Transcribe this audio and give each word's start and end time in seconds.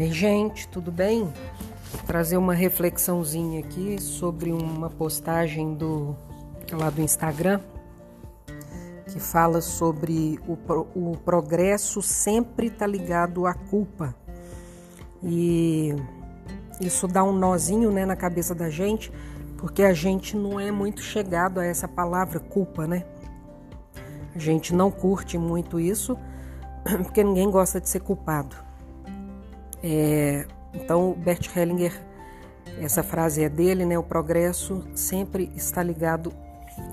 Ei, 0.00 0.10
gente, 0.10 0.66
tudo 0.66 0.90
bem? 0.90 1.30
Vou 1.92 2.02
trazer 2.06 2.38
uma 2.38 2.54
reflexãozinha 2.54 3.60
aqui 3.60 4.00
sobre 4.00 4.50
uma 4.50 4.88
postagem 4.88 5.74
do 5.74 6.16
lá 6.72 6.88
do 6.88 7.02
Instagram 7.02 7.60
que 9.12 9.20
fala 9.20 9.60
sobre 9.60 10.40
o, 10.48 10.56
o 10.94 11.18
progresso 11.18 12.00
sempre 12.00 12.68
está 12.68 12.86
ligado 12.86 13.44
à 13.44 13.52
culpa. 13.52 14.16
E 15.22 15.94
isso 16.80 17.06
dá 17.06 17.22
um 17.22 17.32
nozinho 17.32 17.92
né, 17.92 18.06
na 18.06 18.16
cabeça 18.16 18.54
da 18.54 18.70
gente, 18.70 19.12
porque 19.58 19.82
a 19.82 19.92
gente 19.92 20.34
não 20.34 20.58
é 20.58 20.70
muito 20.70 21.02
chegado 21.02 21.60
a 21.60 21.66
essa 21.66 21.86
palavra 21.86 22.40
culpa, 22.40 22.86
né? 22.86 23.04
A 24.34 24.38
gente 24.38 24.74
não 24.74 24.90
curte 24.90 25.36
muito 25.36 25.78
isso, 25.78 26.16
porque 27.04 27.22
ninguém 27.22 27.50
gosta 27.50 27.78
de 27.78 27.86
ser 27.90 28.00
culpado. 28.00 28.69
É, 29.82 30.46
então, 30.74 31.12
Bert 31.12 31.48
Hellinger, 31.56 31.92
essa 32.80 33.02
frase 33.02 33.42
é 33.42 33.48
dele, 33.48 33.84
né? 33.84 33.98
O 33.98 34.02
progresso 34.02 34.84
sempre 34.94 35.50
está 35.54 35.82
ligado 35.82 36.32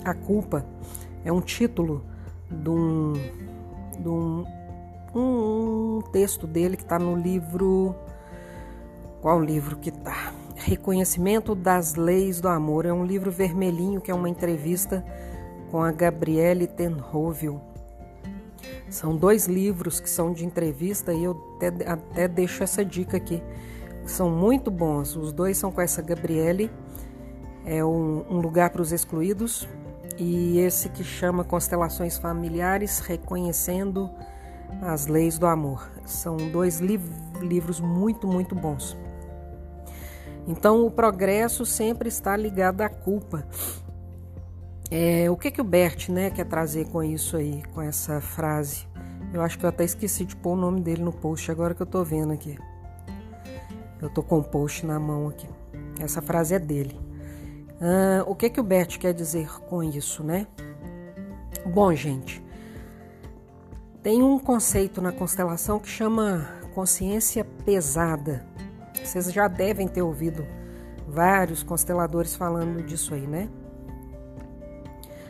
à 0.03 0.13
culpa. 0.13 0.65
É 1.23 1.31
um 1.31 1.41
título 1.41 2.03
de 2.49 2.69
um, 2.69 3.13
de 3.99 4.07
um, 4.07 4.45
um, 5.13 5.97
um 5.97 6.01
texto 6.11 6.47
dele 6.47 6.77
que 6.77 6.83
está 6.83 6.97
no 6.97 7.15
livro. 7.15 7.95
Qual 9.21 9.41
livro 9.41 9.77
que 9.77 9.91
tá? 9.91 10.33
Reconhecimento 10.55 11.53
das 11.53 11.95
Leis 11.95 12.41
do 12.41 12.47
Amor. 12.47 12.85
É 12.85 12.93
um 12.93 13.05
livro 13.05 13.31
vermelhinho 13.31 14.01
que 14.01 14.11
é 14.11 14.13
uma 14.13 14.29
entrevista 14.29 15.05
com 15.69 15.81
a 15.81 15.91
Gabriele 15.91 16.67
Tenhovel. 16.67 17.61
São 18.89 19.15
dois 19.15 19.47
livros 19.47 19.99
que 19.99 20.09
são 20.09 20.31
de 20.31 20.45
entrevista 20.45 21.13
e 21.13 21.23
eu 21.23 21.55
até, 21.57 21.67
até 21.89 22.27
deixo 22.27 22.63
essa 22.63 22.83
dica 22.83 23.17
aqui. 23.17 23.41
São 24.05 24.29
muito 24.29 24.71
bons. 24.71 25.15
Os 25.15 25.33
dois 25.33 25.57
são 25.57 25.71
com 25.71 25.81
essa 25.81 26.01
Gabriele, 26.01 26.71
é 27.65 27.83
um, 27.83 28.25
um 28.29 28.39
lugar 28.39 28.69
para 28.69 28.81
os 28.81 28.93
excluídos, 28.93 29.67
e 30.17 30.59
esse 30.59 30.89
que 30.89 31.03
chama 31.03 31.43
Constelações 31.43 32.17
Familiares, 32.17 32.99
reconhecendo 32.99 34.09
as 34.81 35.07
leis 35.07 35.37
do 35.37 35.45
amor. 35.45 35.91
São 36.05 36.37
dois 36.37 36.79
liv 36.79 37.03
livros 37.41 37.79
muito, 37.79 38.27
muito 38.27 38.55
bons. 38.55 38.97
Então, 40.47 40.85
o 40.85 40.89
progresso 40.89 41.65
sempre 41.65 42.07
está 42.07 42.35
ligado 42.35 42.81
à 42.81 42.89
culpa. 42.89 43.45
É, 44.89 45.29
o 45.29 45.35
que, 45.35 45.51
que 45.51 45.59
o 45.59 45.65
Bert 45.65 46.09
né, 46.09 46.29
quer 46.29 46.45
trazer 46.45 46.87
com 46.87 47.03
isso 47.03 47.35
aí, 47.35 47.61
com 47.73 47.81
essa 47.81 48.21
frase? 48.21 48.87
Eu 49.33 49.41
acho 49.41 49.59
que 49.59 49.65
eu 49.65 49.69
até 49.69 49.83
esqueci 49.83 50.23
de 50.23 50.35
pôr 50.35 50.53
o 50.53 50.55
nome 50.55 50.79
dele 50.79 51.03
no 51.03 51.11
post 51.11 51.51
agora 51.51 51.75
que 51.75 51.81
eu 51.81 51.85
tô 51.85 52.03
vendo 52.03 52.31
aqui. 52.31 52.57
Eu 54.01 54.09
tô 54.09 54.23
com 54.23 54.39
o 54.39 54.43
post 54.43 54.85
na 54.85 54.97
mão 54.97 55.27
aqui. 55.27 55.47
Essa 55.99 56.21
frase 56.21 56.55
é 56.55 56.59
dele. 56.59 56.97
Ah, 57.81 58.23
o 58.25 58.33
que, 58.33 58.49
que 58.49 58.59
o 58.59 58.63
Bert 58.63 58.97
quer 58.97 59.13
dizer 59.13 59.49
com 59.67 59.83
isso, 59.83 60.23
né? 60.23 60.47
Bom, 61.65 61.93
gente, 61.93 62.41
tem 64.01 64.23
um 64.23 64.39
conceito 64.39 65.01
na 65.01 65.11
constelação 65.11 65.79
que 65.79 65.89
chama 65.89 66.47
consciência 66.73 67.43
pesada. 67.43 68.45
Vocês 69.03 69.33
já 69.33 69.49
devem 69.49 69.87
ter 69.87 70.01
ouvido 70.01 70.45
vários 71.07 71.61
consteladores 71.61 72.35
falando 72.35 72.81
disso 72.83 73.13
aí, 73.13 73.27
né? 73.27 73.49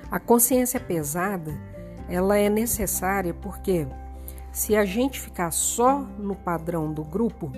A 0.10 0.20
consciência 0.20 0.80
pesada, 0.80 1.54
ela 2.08 2.38
é 2.38 2.50
necessária 2.50 3.34
porque 3.34 3.86
se 4.52 4.76
a 4.76 4.86
gente 4.86 5.20
ficar 5.20 5.52
só 5.52 6.00
no 6.00 6.36
padrão 6.36 6.92
do 6.92 7.04
grupo, 7.04 7.52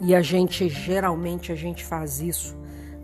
e 0.00 0.14
a 0.14 0.22
gente 0.22 0.68
geralmente 0.68 1.52
a 1.52 1.54
gente 1.54 1.84
faz 1.84 2.20
isso 2.20 2.56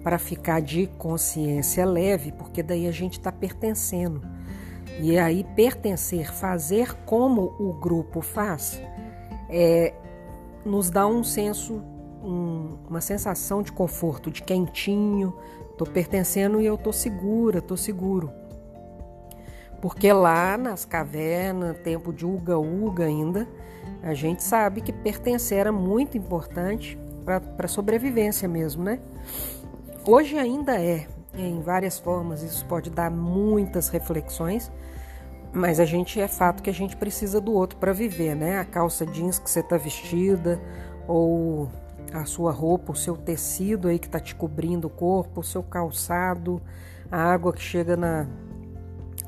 para 0.02 0.18
ficar 0.18 0.60
de 0.60 0.86
consciência 0.86 1.84
leve, 1.84 2.32
porque 2.32 2.62
daí 2.62 2.86
a 2.86 2.92
gente 2.92 3.18
está 3.18 3.30
pertencendo. 3.30 4.22
E 5.00 5.18
aí 5.18 5.44
pertencer, 5.54 6.32
fazer 6.32 6.94
como 7.04 7.54
o 7.58 7.74
grupo 7.74 8.22
faz, 8.22 8.80
é, 9.50 9.92
nos 10.64 10.90
dá 10.90 11.06
um 11.06 11.22
senso, 11.22 11.82
um, 12.22 12.78
uma 12.88 13.00
sensação 13.00 13.62
de 13.62 13.72
conforto, 13.72 14.30
de 14.30 14.42
quentinho, 14.42 15.34
Estou 15.76 15.86
pertencendo 15.86 16.58
e 16.58 16.64
eu 16.64 16.76
estou 16.76 16.90
segura, 16.90 17.58
estou 17.58 17.76
seguro. 17.76 18.32
Porque 19.78 20.10
lá 20.10 20.56
nas 20.56 20.86
cavernas, 20.86 21.76
tempo 21.80 22.14
de 22.14 22.24
uga-uga 22.24 23.04
ainda, 23.04 23.46
a 24.02 24.14
gente 24.14 24.42
sabe 24.42 24.80
que 24.80 24.90
pertencer 24.90 25.58
era 25.58 25.70
muito 25.70 26.16
importante 26.16 26.98
para 27.26 27.42
a 27.58 27.68
sobrevivência 27.68 28.48
mesmo, 28.48 28.82
né? 28.82 29.00
Hoje 30.06 30.38
ainda 30.38 30.80
é, 30.80 31.06
em 31.36 31.60
várias 31.60 31.98
formas, 31.98 32.42
isso 32.42 32.64
pode 32.64 32.88
dar 32.88 33.10
muitas 33.10 33.90
reflexões, 33.90 34.72
mas 35.52 35.78
a 35.78 35.84
gente 35.84 36.18
é 36.18 36.26
fato 36.26 36.62
que 36.62 36.70
a 36.70 36.74
gente 36.74 36.96
precisa 36.96 37.38
do 37.38 37.52
outro 37.52 37.78
para 37.78 37.92
viver, 37.92 38.34
né? 38.34 38.60
A 38.60 38.64
calça 38.64 39.04
jeans 39.04 39.38
que 39.38 39.50
você 39.50 39.60
está 39.60 39.76
vestida, 39.76 40.58
ou 41.06 41.68
a 42.12 42.24
sua 42.24 42.52
roupa, 42.52 42.92
o 42.92 42.96
seu 42.96 43.16
tecido 43.16 43.88
aí 43.88 43.98
que 43.98 44.06
está 44.06 44.20
te 44.20 44.34
cobrindo 44.34 44.86
o 44.86 44.90
corpo, 44.90 45.40
o 45.40 45.44
seu 45.44 45.62
calçado, 45.62 46.60
a 47.10 47.20
água 47.20 47.52
que 47.52 47.62
chega 47.62 47.96
na, 47.96 48.26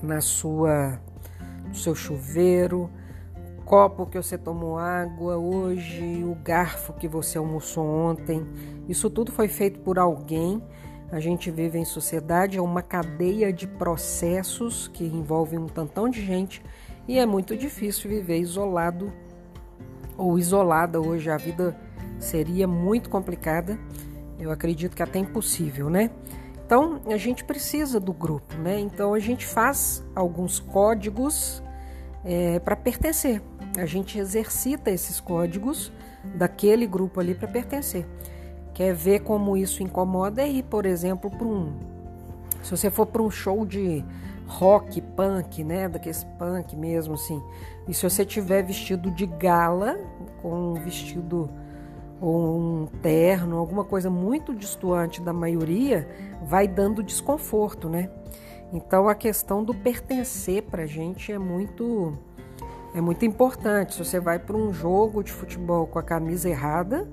na 0.03 0.21
sua, 0.21 1.00
no 1.67 1.75
seu 1.75 1.94
chuveiro, 1.94 2.91
o 3.59 3.62
copo 3.62 4.06
que 4.06 4.17
você 4.17 4.38
tomou 4.38 4.78
água 4.78 5.37
hoje, 5.37 6.25
o 6.25 6.34
garfo 6.43 6.93
que 6.93 7.09
você 7.09 7.38
almoçou 7.38 7.84
ontem. 7.84 8.47
Isso 8.88 9.11
tudo 9.11 9.33
foi 9.33 9.49
feito 9.49 9.81
por 9.81 9.99
alguém. 9.99 10.62
A 11.11 11.21
gente 11.21 11.50
vive 11.50 11.78
em 11.78 11.84
sociedade, 11.84 12.59
é 12.59 12.62
uma 12.62 12.83
cadeia 12.83 13.53
de 13.53 13.67
processos 13.67 14.88
que 14.88 15.05
envolvem 15.05 15.59
um 15.59 15.67
tantão 15.67 16.09
de 16.09 16.25
gente 16.25 16.62
e 17.06 17.19
é 17.19 17.25
muito 17.25 17.56
difícil 17.56 18.11
viver 18.11 18.38
isolado 18.38 19.11
ou 20.19 20.38
isolada 20.38 21.00
hoje. 21.00 21.31
A 21.31 21.38
vida 21.38 21.75
seria 22.19 22.67
muito 22.67 23.09
complicada. 23.09 23.79
Eu 24.39 24.51
acredito 24.51 24.95
que 24.95 25.03
até 25.03 25.19
impossível, 25.19 25.91
né? 25.91 26.11
Então 26.65 27.01
a 27.06 27.17
gente 27.17 27.45
precisa 27.45 27.99
do 27.99 28.12
grupo, 28.12 28.55
né? 28.56 28.79
Então 28.79 29.15
a 29.15 29.19
gente 29.19 29.47
faz 29.47 30.05
alguns 30.15 30.61
códigos 30.61 31.62
é, 32.25 32.59
para 32.59 32.77
pertencer. 32.77 33.43
A 33.77 33.87
gente 33.87 34.19
exercita 34.19 34.91
esses 34.91 35.21
códigos 35.21 35.93
daquele 36.34 36.87
grupo 36.87 37.21
ali 37.21 37.34
para 37.34 37.49
pertencer. 37.49 38.06
Quer 38.75 38.95
ver 38.95 39.21
como 39.21 39.56
isso 39.56 39.83
incomoda? 39.83 40.45
Ir, 40.45 40.62
por 40.65 40.87
exemplo, 40.87 41.31
para 41.31 41.47
um. 41.47 41.73
Se 42.62 42.71
você 42.71 42.91
for 42.91 43.06
para 43.06 43.23
um 43.23 43.31
show 43.31 43.65
de 43.65 44.05
rock, 44.47 45.00
punk, 45.00 45.65
né? 45.65 45.89
Daqueles 45.89 46.25
punk 46.39 46.77
mesmo, 46.77 47.15
assim. 47.15 47.43
E 47.89 47.95
se 47.95 48.03
você 48.03 48.25
tiver 48.25 48.62
vestido 48.62 49.11
de 49.11 49.27
gala, 49.27 49.99
com 50.43 50.73
um 50.73 50.75
vestido 50.75 51.50
ou 52.21 52.59
um 52.59 52.87
terno, 53.01 53.56
alguma 53.56 53.84
coisa 53.84 54.11
muito 54.11 54.55
distante 54.55 55.21
da 55.21 55.33
maioria, 55.33 56.09
vai 56.43 56.67
dando 56.67 57.03
desconforto, 57.03 57.89
né? 57.89 58.11
Então 58.73 59.09
a 59.09 59.15
questão 59.15 59.65
do 59.65 59.75
pertencer 59.75 60.62
para 60.65 60.83
a 60.83 60.87
gente 60.87 61.33
é 61.33 61.39
muito 61.39 62.17
é 62.95 63.01
muito 63.01 63.25
importante. 63.25 63.95
Se 63.95 64.05
você 64.05 64.19
vai 64.19 64.39
para 64.39 64.56
um 64.56 64.73
jogo 64.73 65.23
de 65.23 65.33
futebol 65.33 65.87
com 65.87 65.99
a 65.99 66.03
camisa 66.03 66.49
errada, 66.49 67.09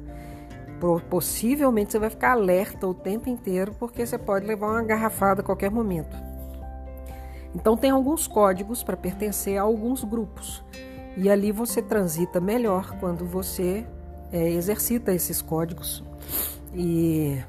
possivelmente 1.09 1.91
você 1.91 1.99
vai 1.99 2.09
ficar 2.09 2.31
alerta 2.31 2.87
o 2.87 2.93
tempo 2.93 3.29
inteiro 3.29 3.73
porque 3.79 4.05
você 4.05 4.17
pode 4.17 4.45
levar 4.45 4.71
uma 4.71 4.83
garrafada 4.83 5.41
a 5.41 5.43
qualquer 5.43 5.71
momento. 5.71 6.15
Então 7.53 7.77
tem 7.77 7.89
alguns 7.89 8.27
códigos 8.27 8.83
para 8.83 8.97
pertencer 8.97 9.57
a 9.57 9.61
alguns 9.61 10.03
grupos. 10.03 10.63
E 11.15 11.29
ali 11.29 11.51
você 11.51 11.81
transita 11.81 12.41
melhor 12.41 12.97
quando 12.99 13.25
você 13.25 13.85
é, 14.31 14.49
exercita 14.51 15.13
esses 15.13 15.41
códigos 15.41 16.03
e 16.73 17.41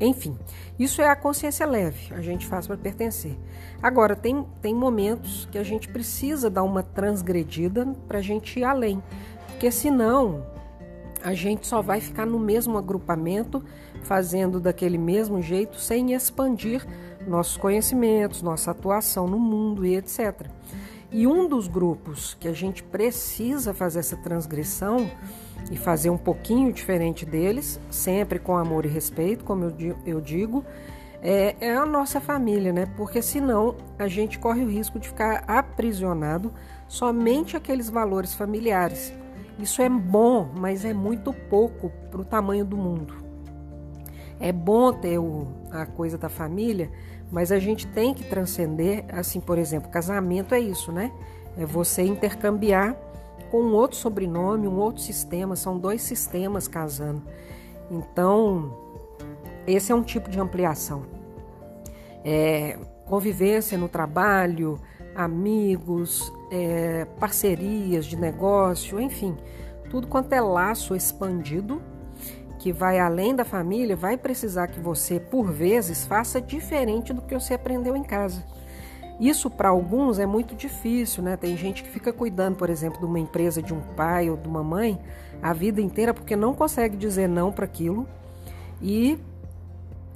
enfim, 0.00 0.36
isso 0.78 1.00
é 1.00 1.08
a 1.08 1.14
consciência 1.14 1.64
leve, 1.64 2.12
a 2.12 2.20
gente 2.20 2.46
faz 2.46 2.66
para 2.66 2.76
pertencer. 2.76 3.38
Agora, 3.82 4.16
tem, 4.16 4.44
tem 4.60 4.74
momentos 4.74 5.48
que 5.50 5.56
a 5.56 5.62
gente 5.62 5.88
precisa 5.88 6.50
dar 6.50 6.64
uma 6.64 6.82
transgredida 6.82 7.86
para 8.08 8.18
a 8.18 8.22
gente 8.22 8.58
ir 8.58 8.64
além, 8.64 9.02
porque 9.46 9.70
senão 9.70 10.44
a 11.22 11.32
gente 11.32 11.66
só 11.66 11.80
vai 11.80 12.00
ficar 12.00 12.26
no 12.26 12.38
mesmo 12.38 12.76
agrupamento, 12.76 13.64
fazendo 14.02 14.60
daquele 14.60 14.98
mesmo 14.98 15.40
jeito, 15.40 15.78
sem 15.78 16.12
expandir 16.12 16.86
nossos 17.26 17.56
conhecimentos, 17.56 18.42
nossa 18.42 18.72
atuação 18.72 19.26
no 19.26 19.38
mundo 19.38 19.86
e 19.86 19.96
etc. 19.96 20.48
E 21.10 21.26
um 21.26 21.48
dos 21.48 21.66
grupos 21.66 22.34
que 22.34 22.48
a 22.48 22.52
gente 22.52 22.82
precisa 22.82 23.72
fazer 23.72 24.00
essa 24.00 24.16
transgressão 24.16 25.10
e 25.70 25.76
fazer 25.76 26.10
um 26.10 26.18
pouquinho 26.18 26.72
diferente 26.72 27.24
deles, 27.24 27.80
sempre 27.90 28.38
com 28.38 28.56
amor 28.56 28.84
e 28.84 28.88
respeito, 28.88 29.44
como 29.44 29.72
eu 30.04 30.20
digo, 30.20 30.64
é, 31.22 31.56
é 31.58 31.74
a 31.74 31.86
nossa 31.86 32.20
família, 32.20 32.70
né? 32.72 32.86
Porque 32.96 33.22
senão 33.22 33.76
a 33.98 34.06
gente 34.06 34.38
corre 34.38 34.62
o 34.62 34.68
risco 34.68 34.98
de 34.98 35.08
ficar 35.08 35.42
aprisionado 35.46 36.52
somente 36.86 37.56
aqueles 37.56 37.88
valores 37.88 38.34
familiares 38.34 39.12
Isso 39.58 39.80
é 39.80 39.88
bom, 39.88 40.50
mas 40.54 40.84
é 40.84 40.92
muito 40.92 41.32
pouco 41.32 41.90
para 42.10 42.20
o 42.20 42.24
tamanho 42.24 42.64
do 42.64 42.76
mundo. 42.76 43.14
É 44.38 44.52
bom 44.52 44.92
ter 44.92 45.18
o, 45.18 45.46
a 45.70 45.86
coisa 45.86 46.18
da 46.18 46.28
família, 46.28 46.90
mas 47.30 47.50
a 47.50 47.58
gente 47.58 47.86
tem 47.86 48.12
que 48.12 48.24
transcender, 48.24 49.04
assim, 49.08 49.40
por 49.40 49.56
exemplo, 49.56 49.88
casamento 49.90 50.54
é 50.54 50.60
isso, 50.60 50.92
né? 50.92 51.10
É 51.56 51.64
você 51.64 52.02
intercambiar 52.02 52.96
com 53.54 53.62
um 53.62 53.72
outro 53.72 53.96
sobrenome, 53.96 54.66
um 54.66 54.80
outro 54.80 55.00
sistema, 55.00 55.54
são 55.54 55.78
dois 55.78 56.02
sistemas 56.02 56.66
casando. 56.66 57.22
Então, 57.88 58.76
esse 59.64 59.92
é 59.92 59.94
um 59.94 60.02
tipo 60.02 60.28
de 60.28 60.40
ampliação. 60.40 61.04
É, 62.24 62.76
convivência 63.06 63.78
no 63.78 63.88
trabalho, 63.88 64.80
amigos, 65.14 66.32
é, 66.50 67.04
parcerias 67.20 68.06
de 68.06 68.16
negócio, 68.16 69.00
enfim, 69.00 69.36
tudo 69.88 70.08
quanto 70.08 70.32
é 70.32 70.40
laço 70.40 70.96
expandido 70.96 71.80
que 72.58 72.72
vai 72.72 72.98
além 72.98 73.36
da 73.36 73.44
família 73.44 73.94
vai 73.94 74.16
precisar 74.16 74.66
que 74.66 74.80
você, 74.80 75.20
por 75.20 75.52
vezes, 75.52 76.04
faça 76.04 76.40
diferente 76.40 77.12
do 77.12 77.22
que 77.22 77.34
você 77.34 77.54
aprendeu 77.54 77.94
em 77.94 78.02
casa. 78.02 78.42
Isso 79.20 79.48
para 79.48 79.68
alguns 79.68 80.18
é 80.18 80.26
muito 80.26 80.54
difícil, 80.54 81.22
né? 81.22 81.36
Tem 81.36 81.56
gente 81.56 81.82
que 81.82 81.88
fica 81.88 82.12
cuidando, 82.12 82.56
por 82.56 82.68
exemplo, 82.68 82.98
de 82.98 83.04
uma 83.04 83.18
empresa 83.18 83.62
de 83.62 83.72
um 83.72 83.80
pai 83.80 84.28
ou 84.28 84.36
de 84.36 84.48
uma 84.48 84.62
mãe 84.62 84.98
a 85.42 85.52
vida 85.52 85.80
inteira 85.80 86.14
porque 86.14 86.34
não 86.34 86.54
consegue 86.54 86.96
dizer 86.96 87.28
não 87.28 87.52
para 87.52 87.64
aquilo 87.64 88.08
e 88.80 89.18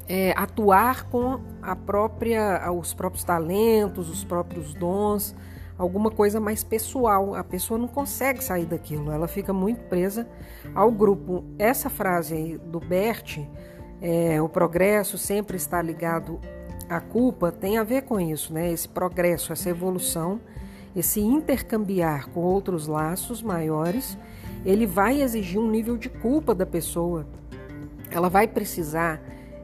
é, 0.08 0.32
atuar 0.36 1.04
com 1.04 1.40
a 1.60 1.76
própria, 1.76 2.72
os 2.72 2.94
próprios 2.94 3.24
talentos, 3.24 4.08
os 4.08 4.24
próprios 4.24 4.72
dons, 4.74 5.34
alguma 5.76 6.10
coisa 6.10 6.40
mais 6.40 6.64
pessoal. 6.64 7.34
A 7.34 7.44
pessoa 7.44 7.78
não 7.78 7.88
consegue 7.88 8.42
sair 8.42 8.64
daquilo, 8.64 9.12
ela 9.12 9.28
fica 9.28 9.52
muito 9.52 9.80
presa 9.88 10.26
ao 10.74 10.90
grupo. 10.90 11.44
Essa 11.58 11.90
frase 11.90 12.34
aí 12.34 12.58
do 12.58 12.80
Bert, 12.80 13.38
é, 14.00 14.40
o 14.40 14.48
progresso 14.48 15.18
sempre 15.18 15.56
está 15.56 15.82
ligado 15.82 16.40
à 16.88 17.00
culpa, 17.00 17.52
tem 17.52 17.78
a 17.78 17.84
ver 17.84 18.02
com 18.02 18.20
isso, 18.20 18.52
né? 18.52 18.70
Esse 18.72 18.88
progresso, 18.88 19.52
essa 19.52 19.68
evolução, 19.70 20.40
esse 20.96 21.20
intercambiar 21.20 22.28
com 22.30 22.40
outros 22.40 22.86
laços 22.86 23.42
maiores, 23.42 24.18
ele 24.64 24.86
vai 24.86 25.20
exigir 25.20 25.60
um 25.60 25.70
nível 25.70 25.96
de 25.96 26.08
culpa 26.08 26.54
da 26.54 26.66
pessoa. 26.66 27.26
Ela 28.10 28.28
vai 28.28 28.48
precisar 28.48 29.20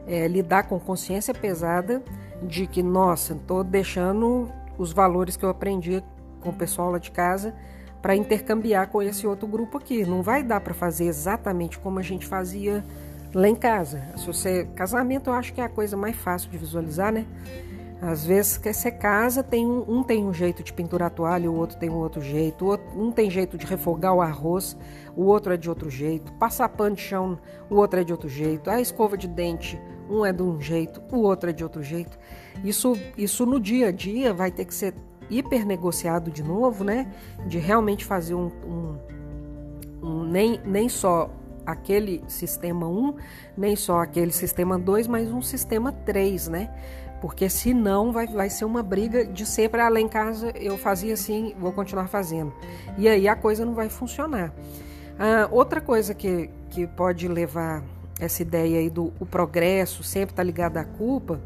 é, 0.07 0.27
lidar 0.27 0.63
com 0.63 0.79
consciência 0.79 1.33
pesada 1.33 2.03
de 2.43 2.67
que, 2.67 2.83
nossa, 2.83 3.33
estou 3.33 3.63
deixando 3.63 4.49
os 4.77 4.93
valores 4.93 5.35
que 5.35 5.43
eu 5.43 5.49
aprendi 5.49 6.03
com 6.41 6.49
o 6.49 6.53
pessoal 6.53 6.91
lá 6.91 6.99
de 6.99 7.11
casa 7.11 7.53
para 8.01 8.15
intercambiar 8.15 8.89
com 8.89 9.01
esse 9.01 9.25
outro 9.25 9.47
grupo 9.47 9.77
aqui. 9.77 10.05
Não 10.05 10.21
vai 10.21 10.43
dar 10.43 10.61
para 10.61 10.73
fazer 10.73 11.05
exatamente 11.05 11.79
como 11.79 11.97
a 11.97 12.03
gente 12.03 12.25
fazia 12.25 12.85
lá 13.35 13.49
em 13.49 13.55
casa. 13.55 14.01
Se 14.15 14.25
você 14.25 14.65
casamento, 14.75 15.29
eu 15.29 15.33
acho 15.33 15.53
que 15.53 15.59
é 15.59 15.65
a 15.65 15.69
coisa 15.69 15.97
mais 15.97 16.15
fácil 16.15 16.49
de 16.49 16.57
visualizar, 16.57 17.11
né? 17.11 17.25
Às 18.01 18.25
vezes 18.25 18.57
que 18.57 18.71
você 18.71 18.89
casa, 18.91 19.43
tem 19.43 19.65
um, 19.65 19.83
um 19.87 20.03
tem 20.03 20.23
um 20.23 20.33
jeito 20.33 20.63
de 20.63 20.71
pendurar 20.71 21.07
a 21.07 21.09
toalha, 21.09 21.49
o 21.51 21.55
outro 21.55 21.77
tem 21.77 21.89
um 21.89 21.97
outro 21.97 22.21
jeito, 22.21 22.65
outro, 22.65 22.85
um 22.97 23.11
tem 23.11 23.29
jeito 23.29 23.57
de 23.57 23.65
refogar 23.65 24.13
o 24.13 24.21
arroz, 24.21 24.77
o 25.15 25.23
outro 25.23 25.53
é 25.53 25.57
de 25.57 25.69
outro 25.69 25.89
jeito, 25.89 26.31
passar 26.33 26.69
pano 26.69 26.95
de 26.95 27.01
chão, 27.01 27.37
o 27.69 27.75
outro 27.75 27.99
é 27.99 28.03
de 28.03 28.11
outro 28.11 28.29
jeito, 28.29 28.69
a 28.69 28.79
escova 28.79 29.17
de 29.17 29.27
dente, 29.27 29.79
um 30.09 30.25
é 30.25 30.31
de 30.31 30.43
um 30.43 30.61
jeito, 30.61 31.01
o 31.11 31.19
outro 31.19 31.49
é 31.49 31.53
de 31.53 31.63
outro 31.63 31.81
jeito. 31.81 32.17
Isso, 32.63 32.97
isso 33.17 33.45
no 33.45 33.59
dia 33.59 33.87
a 33.87 33.91
dia 33.91 34.33
vai 34.33 34.51
ter 34.51 34.65
que 34.65 34.73
ser 34.73 34.93
hiper 35.29 35.65
negociado 35.65 36.29
de 36.29 36.43
novo, 36.43 36.83
né? 36.83 37.11
De 37.47 37.57
realmente 37.57 38.05
fazer 38.05 38.35
um, 38.35 38.51
um, 38.65 38.97
um 40.03 40.23
nem, 40.25 40.61
nem 40.63 40.87
só 40.87 41.29
aquele 41.65 42.23
sistema 42.27 42.87
1, 42.87 43.15
nem 43.57 43.75
só 43.75 44.01
aquele 44.01 44.31
sistema 44.31 44.77
2, 44.77 45.07
mas 45.07 45.31
um 45.31 45.41
sistema 45.41 45.91
3, 45.91 46.47
né? 46.47 46.69
Porque 47.21 47.49
senão 47.49 48.11
vai, 48.11 48.27
vai 48.27 48.49
ser 48.49 48.65
uma 48.65 48.83
briga 48.83 49.25
de 49.25 49.45
sempre, 49.45 49.81
ah, 49.81 49.89
lá 49.89 49.99
em 49.99 50.07
casa 50.07 50.51
eu 50.55 50.77
fazia 50.77 51.13
assim, 51.13 51.55
vou 51.59 51.71
continuar 51.71 52.07
fazendo. 52.07 52.53
E 52.97 53.07
aí 53.07 53.27
a 53.27 53.35
coisa 53.35 53.65
não 53.65 53.73
vai 53.73 53.89
funcionar. 53.89 54.53
Ah, 55.17 55.47
outra 55.51 55.81
coisa 55.81 56.13
que, 56.13 56.49
que 56.69 56.85
pode 56.85 57.27
levar 57.27 57.83
essa 58.19 58.41
ideia 58.41 58.79
aí 58.79 58.89
do 58.89 59.13
o 59.19 59.25
progresso 59.25 60.03
sempre 60.03 60.33
está 60.33 60.43
ligado 60.43 60.77
à 60.77 60.83
culpa, 60.83 61.41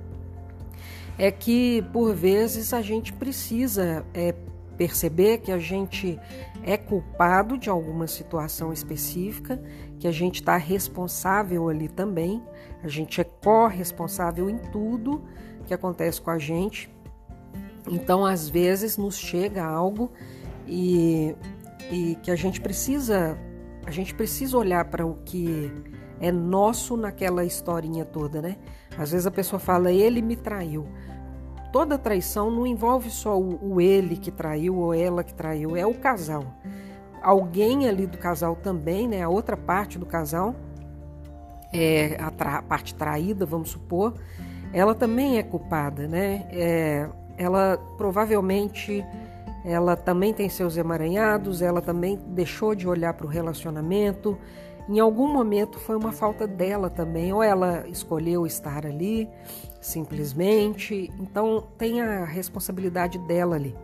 é 1.17 1.31
que 1.31 1.83
por 1.91 2.13
vezes 2.13 2.73
a 2.73 2.81
gente 2.81 3.11
precisa 3.11 4.05
é, 4.13 4.33
perceber 4.77 5.39
que 5.39 5.51
a 5.51 5.57
gente 5.57 6.17
é 6.63 6.77
culpado 6.77 7.57
de 7.57 7.69
alguma 7.69 8.07
situação 8.07 8.71
específica, 8.71 9.61
que 9.99 10.07
a 10.07 10.11
gente 10.11 10.35
está 10.35 10.55
responsável 10.55 11.67
ali 11.67 11.89
também, 11.89 12.41
a 12.81 12.87
gente 12.87 13.19
é 13.19 13.23
corresponsável 13.23 14.49
em 14.49 14.57
tudo 14.57 15.21
que 15.65 15.73
acontece 15.73 16.21
com 16.21 16.31
a 16.31 16.39
gente. 16.39 16.89
Então, 17.87 18.25
às 18.25 18.47
vezes, 18.47 18.97
nos 18.97 19.17
chega 19.17 19.63
algo 19.63 20.11
e, 20.65 21.35
e 21.91 22.15
que 22.23 22.31
a 22.31 22.35
gente 22.35 22.61
precisa, 22.61 23.37
a 23.85 23.91
gente 23.91 24.13
precisa 24.15 24.57
olhar 24.57 24.85
para 24.85 25.05
o 25.05 25.15
que 25.25 25.71
é 26.21 26.31
nosso 26.31 26.95
naquela 26.95 27.43
historinha 27.43 28.05
toda, 28.05 28.41
né? 28.41 28.57
Às 28.97 29.11
vezes 29.11 29.27
a 29.27 29.31
pessoa 29.31 29.59
fala, 29.59 29.91
ele 29.91 30.21
me 30.21 30.35
traiu. 30.35 30.87
Toda 31.71 31.97
traição 31.97 32.49
não 32.49 32.65
envolve 32.65 33.09
só 33.09 33.39
o, 33.39 33.73
o 33.73 33.81
ele 33.81 34.17
que 34.17 34.31
traiu 34.31 34.77
ou 34.77 34.93
ela 34.93 35.23
que 35.23 35.33
traiu, 35.33 35.75
é 35.75 35.85
o 35.85 35.93
casal. 35.93 36.45
Alguém 37.21 37.87
ali 37.87 38.07
do 38.07 38.17
casal 38.17 38.55
também, 38.55 39.07
né? 39.07 39.21
A 39.21 39.29
outra 39.29 39.57
parte 39.57 39.97
do 39.97 40.05
casal, 40.05 40.55
é 41.73 42.17
a, 42.19 42.31
tra 42.31 42.61
parte 42.61 42.95
traída, 42.95 43.45
vamos 43.45 43.69
supor, 43.69 44.13
ela 44.73 44.95
também 44.95 45.37
é 45.37 45.43
culpada, 45.43 46.07
né? 46.07 46.47
É, 46.51 47.09
ela 47.37 47.77
provavelmente 47.97 49.05
ela 49.65 49.95
também 49.95 50.33
tem 50.33 50.47
seus 50.47 50.77
emaranhados, 50.77 51.61
ela 51.61 51.81
também 51.81 52.17
deixou 52.29 52.73
de 52.73 52.87
olhar 52.87 53.13
para 53.13 53.25
o 53.25 53.29
relacionamento, 53.29 54.37
em 54.87 54.99
algum 54.99 55.31
momento 55.31 55.77
foi 55.77 55.95
uma 55.95 56.11
falta 56.11 56.47
dela 56.47 56.89
também, 56.89 57.31
ou 57.31 57.43
ela 57.43 57.87
escolheu 57.87 58.47
estar 58.47 58.85
ali 58.85 59.29
simplesmente, 59.79 61.11
então 61.19 61.63
tem 61.77 62.01
a 62.01 62.25
responsabilidade 62.25 63.19
dela 63.19 63.55
ali. 63.55 63.75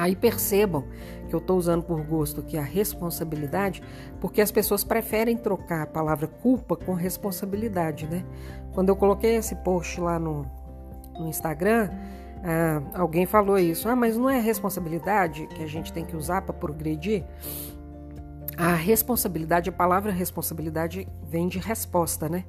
Aí 0.00 0.16
percebam 0.16 0.84
que 1.28 1.34
eu 1.34 1.40
estou 1.40 1.58
usando 1.58 1.82
por 1.82 2.00
gosto 2.02 2.40
aqui 2.40 2.56
a 2.56 2.62
responsabilidade, 2.62 3.82
porque 4.18 4.40
as 4.40 4.50
pessoas 4.50 4.82
preferem 4.82 5.36
trocar 5.36 5.82
a 5.82 5.86
palavra 5.86 6.26
culpa 6.26 6.74
com 6.74 6.94
responsabilidade, 6.94 8.06
né? 8.06 8.24
Quando 8.72 8.88
eu 8.88 8.96
coloquei 8.96 9.36
esse 9.36 9.54
post 9.56 10.00
lá 10.00 10.18
no, 10.18 10.46
no 11.18 11.28
Instagram, 11.28 11.90
ah, 12.42 12.80
alguém 12.94 13.26
falou 13.26 13.58
isso, 13.58 13.90
ah, 13.90 13.94
mas 13.94 14.16
não 14.16 14.30
é 14.30 14.40
responsabilidade 14.40 15.46
que 15.48 15.62
a 15.62 15.66
gente 15.66 15.92
tem 15.92 16.02
que 16.02 16.16
usar 16.16 16.40
para 16.40 16.54
progredir? 16.54 17.22
A 18.56 18.72
responsabilidade, 18.72 19.68
a 19.68 19.72
palavra 19.72 20.10
responsabilidade 20.10 21.06
vem 21.28 21.46
de 21.46 21.58
resposta, 21.58 22.26
né? 22.26 22.44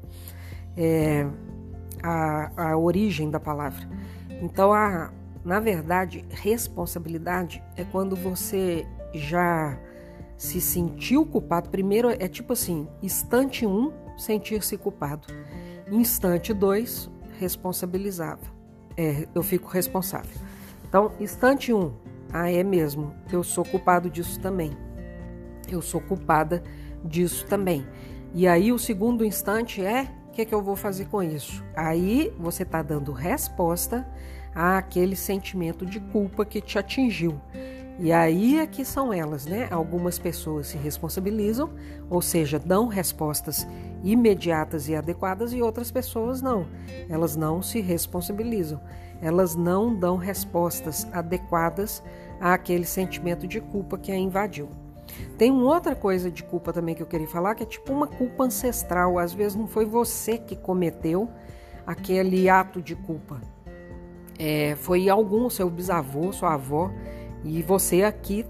É 0.78 1.28
a, 2.02 2.70
a 2.70 2.78
origem 2.78 3.30
da 3.30 3.42
palavra. 3.42 3.86
Então, 4.42 4.74
a, 4.74 5.12
na 5.44 5.60
verdade, 5.60 6.26
responsabilidade 6.30 7.64
é 7.76 7.84
quando 7.84 8.16
você 8.16 8.86
já 9.14 9.78
se 10.38 10.60
sentiu 10.60 11.26
culpado. 11.26 11.70
Primeiro 11.70 12.10
é 12.10 12.28
tipo 12.28 12.54
assim: 12.54 12.88
instante 13.02 13.66
1, 13.66 13.70
um, 13.70 13.92
sentir-se 14.18 14.78
culpado. 14.78 15.28
Instante 15.92 16.54
2, 16.54 17.10
responsabilizava. 17.40 18.42
É, 18.98 19.28
eu 19.34 19.44
fico 19.44 19.68
responsável. 19.70 20.40
Então, 20.88 21.12
instante 21.20 21.74
1, 21.74 21.80
um, 21.80 21.94
ah, 22.34 22.52
é 22.52 22.64
mesmo, 22.64 23.14
eu 23.32 23.44
sou 23.44 23.66
culpado 23.66 24.10
disso 24.10 24.40
também 24.40 24.76
eu 25.76 25.82
sou 25.82 26.02
culpada 26.02 26.64
disso 27.04 27.46
também. 27.48 27.86
E 28.34 28.48
aí 28.48 28.72
o 28.72 28.80
segundo 28.80 29.26
instante 29.26 29.84
é 29.84 30.08
o 30.28 30.32
que, 30.32 30.42
é 30.42 30.46
que 30.46 30.54
eu 30.54 30.62
vou 30.62 30.76
fazer 30.76 31.06
com 31.06 31.22
isso? 31.22 31.64
Aí 31.76 32.34
você 32.40 32.64
está 32.64 32.82
dando 32.82 33.12
resposta 33.12 34.08
àquele 34.54 35.16
sentimento 35.16 35.86
de 35.86 36.00
culpa 36.00 36.46
que 36.46 36.62
te 36.62 36.78
atingiu. 36.78 37.40
E 38.00 38.12
aí 38.12 38.58
é 38.60 38.66
que 38.66 38.84
são 38.84 39.14
elas, 39.14 39.46
né? 39.46 39.68
Algumas 39.70 40.18
pessoas 40.18 40.68
se 40.68 40.78
responsabilizam, 40.78 41.70
ou 42.10 42.22
seja, 42.22 42.58
dão 42.58 42.88
respostas 42.88 43.68
imediatas 44.04 44.90
e 44.90 44.96
adequadas, 44.96 45.54
e 45.54 45.62
outras 45.62 45.92
pessoas 45.92 46.42
não. 46.42 46.66
Elas 47.08 47.36
não 47.36 47.62
se 47.62 47.80
responsabilizam. 47.80 48.82
Elas 49.22 49.56
não 49.56 49.96
dão 49.96 50.18
respostas 50.18 51.08
adequadas 51.14 52.02
àquele 52.40 52.86
sentimento 52.86 53.48
de 53.48 53.62
culpa 53.62 54.00
que 54.00 54.12
a 54.12 54.18
invadiu. 54.18 54.70
Tem 55.38 55.52
uma 55.52 55.66
outra 55.66 55.96
coisa 55.96 56.32
de 56.32 56.44
culpa 56.44 56.74
também 56.74 56.96
que 56.96 57.04
eu 57.04 57.08
queria 57.08 57.28
falar, 57.28 57.54
que 57.54 57.64
é 57.64 57.68
tipo 57.68 57.94
uma 57.94 58.08
culpa 58.08 58.46
ancestral. 58.46 59.20
Às 59.20 59.32
vezes 59.32 59.56
não 59.56 59.68
foi 59.68 59.86
você 59.86 60.40
que 60.40 60.56
cometeu 60.56 61.30
aquele 61.86 62.50
ato 62.50 62.82
de 62.82 62.96
culpa. 62.96 63.40
É, 64.44 64.76
foi 64.76 65.08
algum, 65.08 65.52
seu 65.52 65.70
bisavô, 65.70 66.34
sua 66.34 66.56
avó, 66.56 66.90
e 67.44 67.62
você 67.62 68.02
aqui 68.02 68.44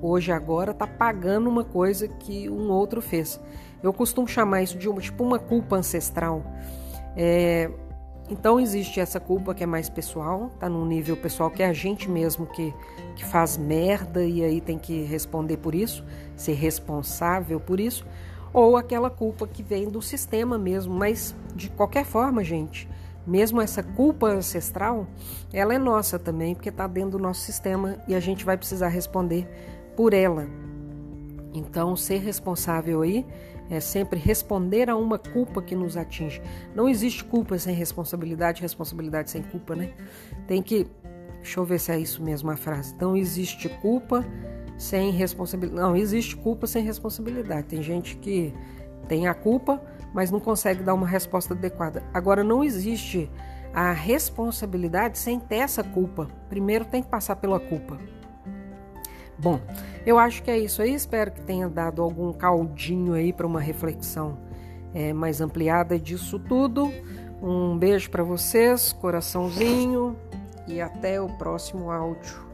hoje 0.00 0.30
agora 0.30 0.70
está 0.70 0.86
pagando 0.86 1.50
uma 1.50 1.64
coisa 1.64 2.06
que 2.06 2.48
um 2.48 2.70
outro 2.70 3.02
fez. 3.02 3.40
Eu 3.82 3.92
costumo 3.92 4.28
chamar 4.28 4.62
isso 4.62 4.78
de 4.78 4.88
uma, 4.88 5.00
tipo 5.00 5.24
uma 5.24 5.40
culpa 5.40 5.74
ancestral. 5.74 6.44
É, 7.16 7.68
então 8.30 8.60
existe 8.60 9.00
essa 9.00 9.18
culpa 9.18 9.52
que 9.56 9.64
é 9.64 9.66
mais 9.66 9.88
pessoal, 9.88 10.52
tá 10.60 10.68
num 10.68 10.86
nível 10.86 11.16
pessoal 11.16 11.50
que 11.50 11.64
é 11.64 11.66
a 11.66 11.72
gente 11.72 12.08
mesmo 12.08 12.46
que, 12.46 12.72
que 13.16 13.24
faz 13.24 13.56
merda 13.56 14.24
e 14.24 14.44
aí 14.44 14.60
tem 14.60 14.78
que 14.78 15.02
responder 15.02 15.56
por 15.56 15.74
isso, 15.74 16.04
ser 16.36 16.54
responsável 16.54 17.58
por 17.58 17.80
isso, 17.80 18.06
ou 18.52 18.76
aquela 18.76 19.10
culpa 19.10 19.48
que 19.48 19.64
vem 19.64 19.88
do 19.88 20.00
sistema 20.00 20.56
mesmo, 20.56 20.94
mas 20.94 21.34
de 21.56 21.68
qualquer 21.70 22.04
forma, 22.04 22.44
gente, 22.44 22.88
mesmo 23.26 23.60
essa 23.60 23.82
culpa 23.82 24.28
ancestral, 24.28 25.06
ela 25.52 25.74
é 25.74 25.78
nossa 25.78 26.18
também, 26.18 26.54
porque 26.54 26.68
está 26.68 26.86
dentro 26.86 27.12
do 27.12 27.18
nosso 27.18 27.40
sistema 27.40 27.98
e 28.06 28.14
a 28.14 28.20
gente 28.20 28.44
vai 28.44 28.56
precisar 28.56 28.88
responder 28.88 29.48
por 29.96 30.12
ela. 30.12 30.46
Então, 31.52 31.96
ser 31.96 32.18
responsável 32.18 33.02
aí 33.02 33.24
é 33.70 33.80
sempre 33.80 34.18
responder 34.18 34.90
a 34.90 34.96
uma 34.96 35.18
culpa 35.18 35.62
que 35.62 35.74
nos 35.74 35.96
atinge. 35.96 36.42
Não 36.74 36.88
existe 36.88 37.24
culpa 37.24 37.58
sem 37.58 37.74
responsabilidade, 37.74 38.60
responsabilidade 38.60 39.30
sem 39.30 39.42
culpa, 39.42 39.74
né? 39.74 39.92
Tem 40.46 40.62
que. 40.62 40.86
Deixa 41.40 41.60
eu 41.60 41.64
ver 41.64 41.78
se 41.78 41.92
é 41.92 41.98
isso 41.98 42.22
mesmo 42.22 42.50
a 42.50 42.56
frase. 42.56 42.94
Não 43.00 43.16
existe 43.16 43.68
culpa 43.68 44.24
sem 44.76 45.10
responsabilidade. 45.10 45.80
Não, 45.80 45.96
existe 45.96 46.36
culpa 46.36 46.66
sem 46.66 46.84
responsabilidade. 46.84 47.68
Tem 47.68 47.82
gente 47.82 48.16
que 48.16 48.52
tem 49.08 49.26
a 49.28 49.34
culpa, 49.34 49.80
mas 50.14 50.30
não 50.30 50.38
consegue 50.38 50.82
dar 50.82 50.94
uma 50.94 51.06
resposta 51.06 51.52
adequada. 51.52 52.02
Agora, 52.14 52.44
não 52.44 52.62
existe 52.62 53.28
a 53.74 53.92
responsabilidade 53.92 55.18
sem 55.18 55.40
ter 55.40 55.56
essa 55.56 55.82
culpa. 55.82 56.28
Primeiro 56.48 56.84
tem 56.84 57.02
que 57.02 57.08
passar 57.08 57.34
pela 57.36 57.58
culpa. 57.58 57.98
Bom, 59.36 59.60
eu 60.06 60.16
acho 60.16 60.44
que 60.44 60.50
é 60.50 60.58
isso 60.58 60.80
aí. 60.80 60.94
Espero 60.94 61.32
que 61.32 61.40
tenha 61.40 61.68
dado 61.68 62.00
algum 62.00 62.32
caldinho 62.32 63.14
aí 63.14 63.32
para 63.32 63.46
uma 63.46 63.60
reflexão 63.60 64.38
é, 64.94 65.12
mais 65.12 65.40
ampliada 65.40 65.98
disso 65.98 66.38
tudo. 66.38 66.92
Um 67.42 67.76
beijo 67.76 68.08
para 68.10 68.22
vocês, 68.22 68.92
coraçãozinho 68.92 70.16
e 70.68 70.80
até 70.80 71.20
o 71.20 71.28
próximo 71.36 71.90
áudio. 71.90 72.44